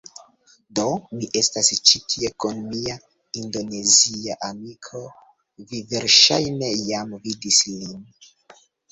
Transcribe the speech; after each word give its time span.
Do, 0.77 0.83
mi 1.17 1.27
estas 1.39 1.67
ĉi 1.89 1.99
tie 2.13 2.29
kun 2.45 2.63
mia 2.69 2.95
Indonezia 3.41 4.37
amiko 4.47 5.01
vi 5.73 5.83
verŝajne 5.91 6.71
jam 6.87 7.13
vidis 7.27 7.61
lin 7.69 8.01